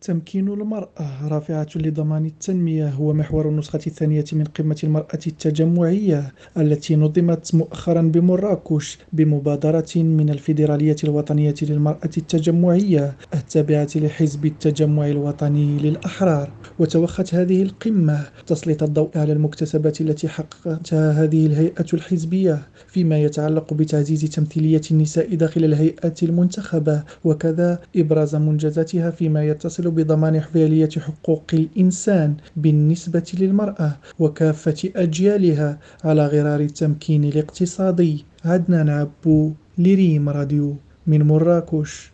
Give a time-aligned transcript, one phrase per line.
[0.00, 1.28] تمكين المرأة.
[1.28, 8.98] رافعة لضمان التنمية هو محور النسخة الثانية من قمة المرأة التجمعية التي نظمت مؤخرا بمراكش
[9.12, 16.50] بمبادرة من الفيدرالية الوطنية للمرأة التجمعية التابعة لحزب التجمع الوطني للأحرار.
[16.78, 24.20] وتوخت هذه القمة تسليط الضوء على المكتسبات التي حققتها هذه الهيئة الحزبية فيما يتعلق بتعزيز
[24.20, 33.32] تمثيلية النساء داخل الهيئة المنتخبة وكذا إبراز منجزاتها فيما يتصل بضمان حفالية حقوق الإنسان بالنسبة
[33.40, 38.24] للمرأة وكافة أجيالها على غرار التمكين الاقتصادي.
[38.44, 42.06] عدنان عبو لريم راديو من مراكش.